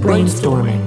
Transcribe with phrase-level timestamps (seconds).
[0.00, 0.80] Brainstorming.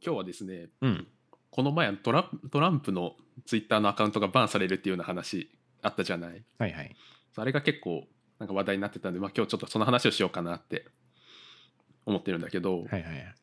[0.00, 1.06] 今日はですねうん。
[1.50, 5.50] この前トラトランプのツイッターのアカウントがバンされるっていうような話
[5.82, 6.44] あったじゃない？
[6.58, 6.96] はいはい。
[7.36, 8.04] あれが結構
[8.38, 10.86] なんか話題になってたんで、まあ、今日ちょっとその話をしようかなって
[12.06, 13.34] 思ってるんだけど、はいはいはい。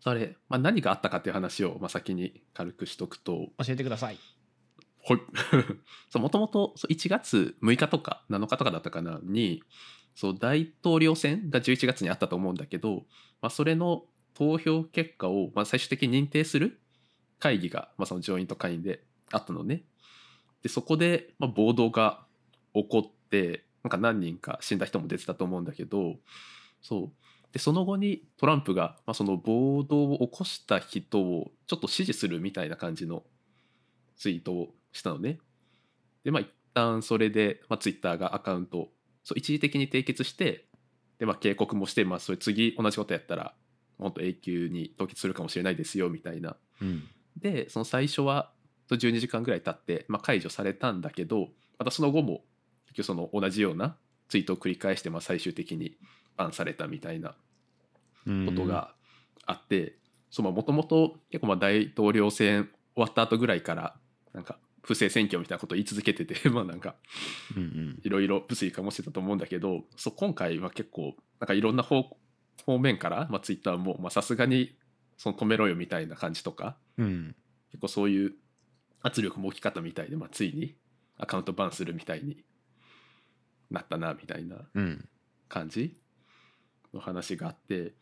[0.00, 4.18] それ、まあ、何があったかっていう話をまあ先に軽くしとくと教えてください。
[5.06, 5.20] はい
[6.10, 9.20] そうもともとそう1月6日とか7日とかだったかな？
[9.22, 9.62] に
[10.14, 13.04] そう大統領選が11月にあったと思うんだけど、
[13.40, 16.80] まあ、それの投票結果をまあ最終的に認定する
[17.38, 19.02] 会議が、まあ、その上院と下院で
[19.32, 19.82] あったのね。
[20.62, 22.24] でそこで、まあ、暴動が
[22.74, 26.16] 起こってなんか何人か死んだ人も出てたと思うんだけど
[26.80, 33.24] そうでその後にトランプが、まあ、その暴動を起こした人をちょっと支持するみたいな感じの
[34.16, 35.38] ツイートをしたのね。
[36.24, 38.88] でまあ一旦それで、まあ、ツイッターがアカウント
[39.24, 40.66] そう一時的に締結して
[41.18, 43.54] で、まあ、警告もして、まあ、それ次同じことやったら
[43.98, 46.56] 本当永久に凍結するかもしれないですよみたいな。
[46.80, 47.04] うん。
[47.36, 48.52] でその最初は
[48.88, 52.44] そう12時間ぐらい経って、まあ、解除されたんだけどまたその後も
[52.86, 53.96] 結局その同じような
[54.28, 55.96] ツイートを繰り返して、まあ、最終的に
[56.36, 57.34] バンされたみたいな
[58.26, 58.94] ことが
[59.46, 59.96] あって
[60.38, 63.94] もともと結構まあ大統領選終わった後ぐらいから
[64.32, 66.96] なんか不正選挙みたいなことを言い続けてて まあなんか。
[68.02, 72.16] いろいろ物議かもしてたと思うんだけどそう今回は結構なんかいろんな方
[72.66, 74.76] 方面から、まあ、ツイッターもさすがに
[75.16, 77.36] その止めろよみたいな感じとかうん。
[77.70, 78.34] 結構そういう
[79.02, 80.76] 圧力も大きかったみたいで、まあ、ついに
[81.16, 82.44] アカウントバンするみたいに
[83.70, 85.08] なったなみたいなうん。
[85.48, 85.96] 感じ
[86.92, 87.94] の話があって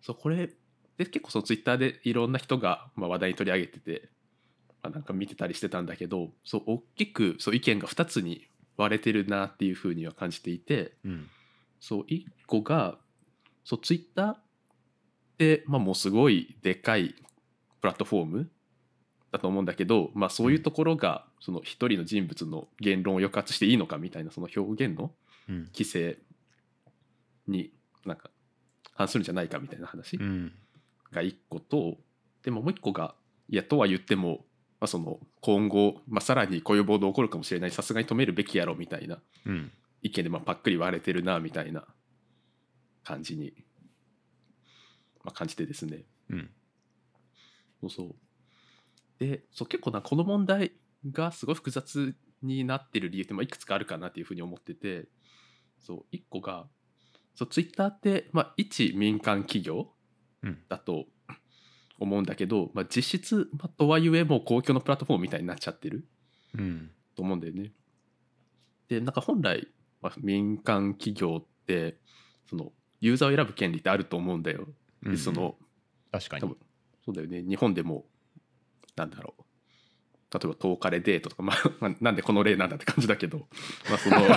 [0.00, 0.54] そうこれ
[0.96, 4.10] で結構そのツイッターでいろんな人がまあ話題に取り上げてて、
[4.82, 11.28] まあ、なんか見てたりしてたんだけどそう大きくそう意見が2つに割れてるなっていうふうには感じていてうん。
[11.80, 12.98] そう1個が
[13.64, 14.38] そうツイッターっ
[15.38, 17.14] て、まあ、もうすごいでかい
[17.80, 18.50] プラットフォーム
[19.32, 25.12] だと思うんだけど、まあ、そういうところがその一人の人物の言論を抑圧していいのかみたいなその表現の
[25.48, 25.68] うん。
[25.72, 26.18] 規制
[27.48, 27.72] に
[28.04, 28.30] なんか
[28.94, 30.52] 反するんじゃないかみたいな話うん。
[31.12, 31.96] が1個と
[32.42, 33.14] でももう1個が
[33.48, 34.44] いやとは言っても、
[34.80, 39.70] まあ、その今後、まあ、さらにこういう暴動起こるかもしれないさすがに止めるべきやろみたいなうん。
[40.02, 41.84] 意見でまあパックリ割れてるなみたいな
[43.04, 43.52] 感じに、
[45.22, 46.50] まあ、感じてですねうん。
[47.80, 48.14] そうそう
[49.18, 50.72] でそう結構なこの問題
[51.10, 55.08] がすごい複雑になってる理由ってまあいくつかあるかなっていうふうに思ってて
[55.78, 56.66] そう1個が
[57.34, 59.88] そうツイッターって、まあ、一民間企業
[60.42, 60.58] うん。
[62.00, 66.08] 思うんだけど、まあ、実質、まあ、とはいえもう公共のプラットフォームみたいになっちゃってる
[66.54, 66.90] うん。
[67.14, 67.72] と思うんだよね。
[68.88, 69.68] でなんか本来、
[70.02, 71.98] まあ、民間企業って
[72.48, 74.66] そのユーザーを選ぶ権利ってあると思うんだよ。
[75.02, 75.56] でその
[76.10, 76.54] 確かに。
[77.04, 78.04] そうだよね日本でも
[78.96, 79.42] なんだろう
[80.32, 83.48] 例えば10日でデートとか、まあ、まあなんでこの例なんだって感じだけど、
[83.88, 84.16] まあ、その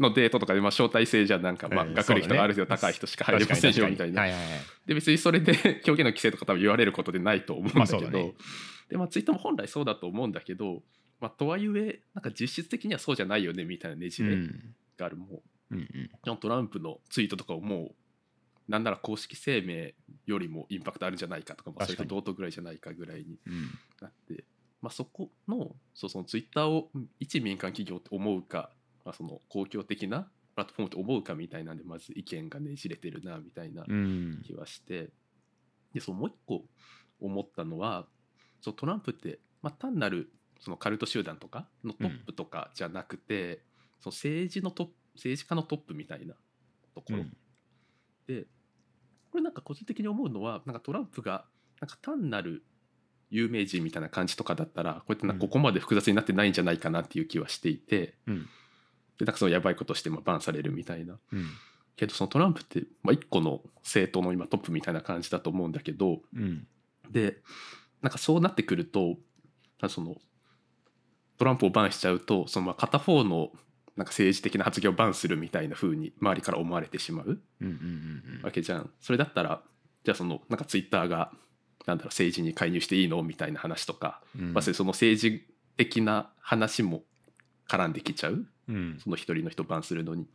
[0.00, 4.24] のデートとかで、まあ、招待制じゃなんか、まあ、うん学歴とかある程度高い人しか入れませんよみたいな。
[4.86, 5.52] で別にそれで
[5.86, 8.34] 表現の規制とか多分言われることでないと思うんだけど、
[8.88, 10.82] でまあツイッターも本来そうだと思うんだけど、
[11.20, 14.74] まあ、とはいえなんか実質的にはそうじゃないよねみたいなねじれうん。
[14.96, 16.36] がある、もううんうん。
[16.36, 17.94] トランプのツイートとかをもう
[18.68, 19.90] なんなら公式声明
[20.26, 23.70] よりもインパクトあるんじゃないかとか、まあ、それと同等ぐらいじゃないかぐらいにうん。
[24.00, 24.44] なって、
[24.80, 26.90] まあ、そこのそうそのツイッターを
[27.20, 28.70] 一民間企業って思うか、
[29.04, 34.42] まあ、その公共的なプラットフォームと思うかみたいなんでまず意見がねじれてるなみたいなうん。
[34.44, 35.10] 気はして
[35.92, 36.64] でそうもう一個
[37.20, 38.06] 思ったのは
[38.60, 40.30] そうトランプって、まあ、単なる
[40.60, 43.62] そのカルト集団とかのトップとかじゃなくて、
[44.00, 46.34] その政治のトップ政治家のトップみたいな
[46.94, 47.36] ところ、うん
[48.26, 48.46] で
[49.30, 51.44] これなんか個人的に思うのはなんかトランプが
[51.80, 52.64] なんか単なる
[53.30, 58.48] 有名人みたいな感じとかだったらこうやってなんかうんここまで複雑になってないんじゃないかなっていう気はしていて、うん
[59.18, 61.46] でなんかそのやばいことしてまあバンされるみたいなうん。
[61.96, 66.66] けどそのトランプって、まあ、一個の政党の今トップみたいな感じだと思うんだけどうん。
[67.10, 67.36] で
[68.00, 69.16] なんかそうなってくると
[69.88, 70.16] その
[71.36, 73.52] トランプをバンしちゃうとそのまあ片方の
[73.96, 77.38] なんか政治的な発言をバンするみたいな風に周りから思われてしまう
[78.42, 78.90] わけじゃん。
[79.00, 79.62] それだったら
[80.04, 81.32] じゃあそのなんかツイッターが
[81.86, 84.52] なんだろう政治に介入していいのみたいな話とか、うん。
[84.52, 85.46] まあ、その政治
[85.76, 87.02] 的な話も
[87.68, 88.98] 絡んできちゃううん。
[89.02, 90.26] その一人の人バンするのに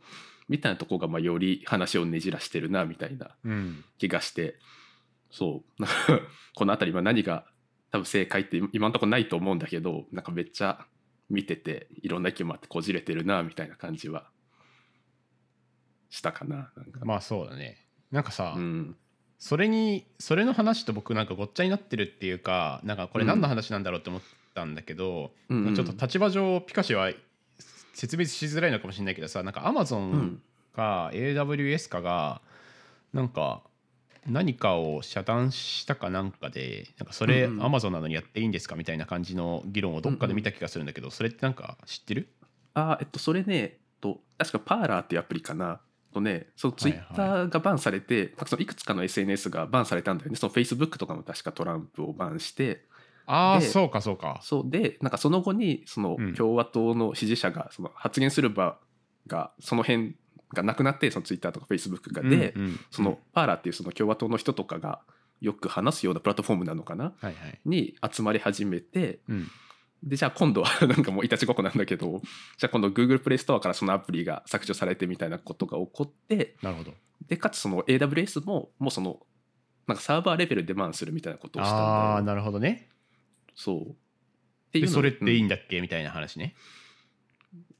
[0.48, 3.84] みたいなとこがまあより話をねじらしてるなみたいなうん。
[3.98, 4.56] 気がして
[5.30, 7.44] そうなんかこの辺りは何が
[7.90, 10.86] 多分正解って今のところないと思うんだけどなんかめっちゃ
[11.30, 14.28] 見てていろんな意見もあってこじれてるなみたいな感じは
[16.10, 17.76] したかななんか、まあそうだね。
[18.10, 18.96] なんかさ、うん。
[19.38, 24.22] それにそれの話と僕なんかごっちゃになってるっていうかなんかこれ何の話なんだろうって思っ
[24.54, 25.74] たんだけど、うんうん。
[25.74, 27.12] ちょっと立場上ピカシは
[27.94, 30.42] 説明しづらいのかもしれないけどさなんかアマゾンうん。
[30.74, 32.40] か AWS かが
[33.12, 33.62] なんか
[34.28, 37.62] 何かを遮断したかなんかでなんかそれうんうん。
[37.62, 42.28] Amazon なのにやっていいんですかみたいな感じの議論をどっかで見た気がするんだけどそれってなんか知ってる？
[42.74, 45.80] あーえっとそれねと確かパーラーっていうアプリかな
[46.12, 47.00] とねそのツイはい。
[47.00, 50.36] はいッターがバンされて、なんかそのいくつかの SNS がバンされたんだよね。
[50.36, 52.66] その Facebook とかも確かトランプをバンして。
[52.66, 52.80] で
[53.26, 54.40] ああそうかそうか。
[54.42, 56.34] そうでなんかその後にそのうん。
[56.34, 58.78] 共和党の支持者がその発言する場
[59.26, 60.16] がその辺
[60.54, 62.80] がなくなってそのツイッターとかフェイスブックがで、うんうん。
[62.90, 65.00] そのパーラーっていうその共和党の人とかが
[65.40, 67.04] よく話すようなプラットフォームなのかな？
[67.04, 67.60] はいはい。
[67.64, 69.48] に集まり始めてうん。
[70.02, 72.22] でじゃあ今度はなんかもういたちごっこなんだけど
[72.56, 76.92] じゃあ今度 Google プレイストアからそのアプリが削除されてみたいなことが起こってなるほど。
[77.26, 79.18] でかつその AWS ももうその
[79.88, 82.88] なんかサーバーレベルでバンするみたいなことをしたああなるほどね。
[83.56, 83.96] そう。
[84.78, 85.80] でそれっていいうんんだっけ？
[85.80, 86.54] みたいな話ね。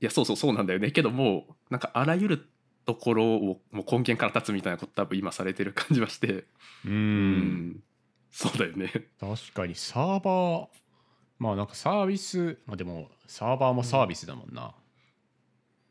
[0.00, 0.90] いやそうそうそうなんだよね。
[0.90, 2.48] けどもうなんかあらゆる
[2.88, 6.46] ところをもう根源から立つみたいなこと多分今されてる感じはして。
[6.86, 7.82] ううん。
[8.30, 8.90] そうだよね。
[9.20, 10.66] 確かにサーバー
[11.38, 14.74] まあなんかサービスまあでもサーバーもサービスだもんな、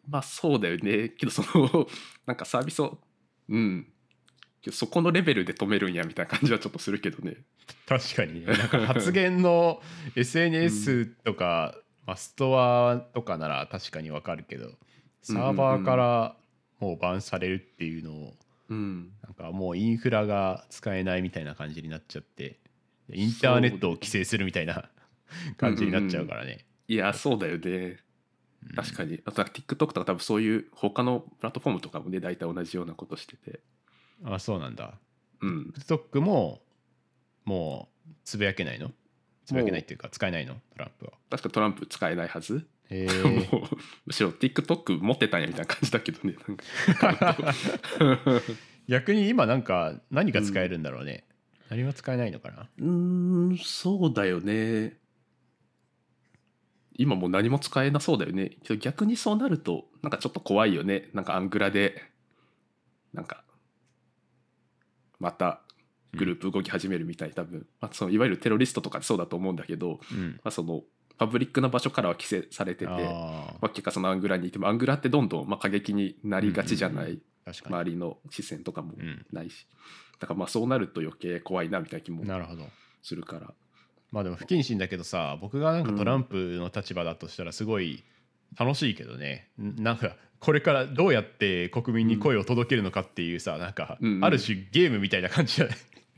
[0.09, 1.09] まあそうだよね。
[1.09, 1.87] けどその
[2.25, 2.97] なんかサービスを
[3.47, 3.87] うん。
[4.63, 7.35] けどそこのレベルで止めるんやみたいな感じはちょっとするけどね。
[7.87, 8.47] 確かにね。
[8.47, 9.83] なんか発言の
[10.17, 11.75] SNS とか、
[12.07, 14.71] まあ、ストアとかなら確かにわかるけど
[15.21, 16.37] サーバーから
[16.79, 18.33] もうバンされるっていうのを
[18.69, 19.11] うん。
[19.23, 22.59] なんかもうインフラが使えないみたいな感じになっちゃって
[23.11, 24.89] インターネットを規制するみたいな
[25.57, 27.99] 感じになっちゃうからね、いやそうだよね。
[28.75, 29.21] 確かに。
[29.25, 33.59] あとなんか TikTok とか多分そういう他のプラットフォームとかもね大体同じようなことしてて。
[34.21, 34.99] にあそうなんだ。
[35.41, 35.73] うん。
[35.77, 36.61] TikTok も
[37.45, 38.91] もうつぶやけないの？
[39.45, 40.55] つぶやけないっていうか使えないの？
[40.55, 41.13] トランプは。
[41.29, 43.11] 確かトランプ使えないはずへえ
[43.51, 46.35] もうむしろ TikTok 持ってたんやみたいな感じだけどね
[48.87, 51.25] 逆に今なんか何が使えるんだろうね、
[51.69, 52.69] 何も使えないのかな？
[52.77, 54.97] うーんそうだよね。
[56.99, 58.57] 今もう何も使えなそうだよね。
[58.79, 61.09] 逆にそうなるとなんかちょっと怖いよね。
[61.13, 62.01] なんかアングラで
[63.13, 63.43] なんか
[65.19, 65.61] また
[66.13, 70.39] グループ動き始めるみたい多分、まあ、そのいわゆるテロリストとかそうだと思うんだけど、うん。
[70.43, 70.83] まあ、その
[71.17, 79.25] パブリックな場所からは規制されててあまあ、結果そのアングラにいてもアングラってどんどんまあ過激になりがちじゃない、周りの視線とかもうん。
[79.31, 79.65] ないし、
[80.19, 82.67] だからまあそうなると余計怖いなみたいな気もなるほど。
[83.01, 83.53] するから。
[84.11, 88.03] まあでも不謹慎だけどさ僕がなんかトランプの立場だとしたらすごい
[88.57, 95.77] 楽しいけどね、んなんかこれからどうやって国民に声を届けるのかっていうさ、なんかある種ゲームみたいな感じじゃない？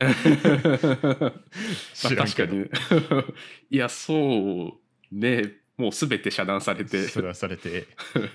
[2.00, 2.58] 確かに。
[2.60, 2.68] ね
[3.70, 4.72] いやそう
[5.12, 7.08] ねもう全て遮断されて。
[7.08, 7.86] それはされて。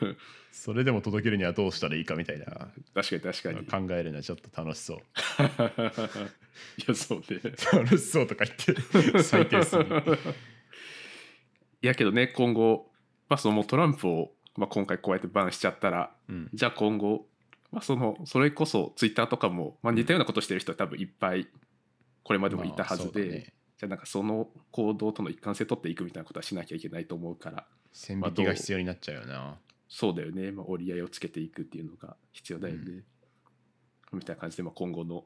[0.52, 2.46] それでも届けるにはどうしたらいいかみたいな。
[2.96, 3.88] 確かに確かに。
[3.88, 4.98] 考えるのはちょっと楽しそう。
[6.82, 7.40] いやそうね。
[7.72, 9.84] 楽しそうとか言って最低数に
[11.84, 12.90] いやけどね今後、
[13.30, 16.50] まあ、そのもうトランプを、まあ、今回こうやってバンしちゃったらうん。
[16.52, 17.28] じゃあ今後、
[17.72, 21.48] まあ、そのそれこそツイッターとかも、まあ、似たようなことしてる人は多分いっぱい
[22.24, 27.66] これまでもいたはずで、まあなんかその行動との一貫性取っていくみたいなことはしなきゃいけないと思うから。
[27.94, 29.58] 線引きが必要になっちゃうよな。
[29.88, 33.04] そうだよね、まあ、折り合いをつけていくっていうのが必要だよね、
[34.12, 35.24] みたいな感じで、まあ、今後の。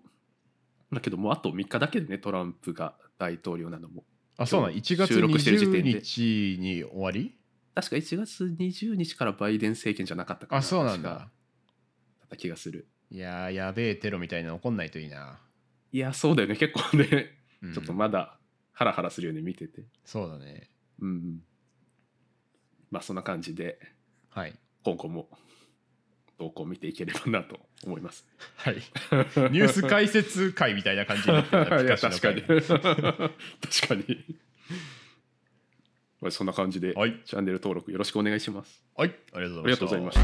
[0.91, 4.03] だけどもうあと3日だけでねトランプが大統領なのも。
[4.37, 4.71] あそうなん。
[4.71, 5.99] 1月収録してる時点で。
[5.99, 7.35] 20日に終わり？
[7.75, 10.59] 確か1月20日からバイデン政権じゃなかったかな。
[10.59, 11.09] あそうなんだ。
[11.09, 11.15] だ
[12.25, 12.87] った気がする。
[13.11, 15.39] いやーやべえテロみたいなの起こんないといいな、
[15.91, 16.55] いやそうだよね。
[16.55, 17.37] 結構ね。
[17.61, 17.73] うん。
[17.73, 18.38] ちょっとまだ
[18.79, 19.83] ハラハラするよね見てて。
[20.05, 20.69] そうだね。
[21.01, 21.39] うんうん。
[22.91, 23.77] まあそんな感じで
[24.29, 24.57] はい。
[24.85, 25.27] 今後も
[26.39, 28.25] 動向を見ていければなと思います。
[28.55, 28.75] はい。
[28.75, 32.41] ニュース解説会みたいな感じになって いや確かに。
[32.41, 34.39] 会確かに。
[36.21, 37.21] まあそんな感じで、はい。
[37.25, 38.81] チャンネル登録よろしくお願いします。
[38.95, 39.13] はい。
[39.33, 40.21] ありがとうあございました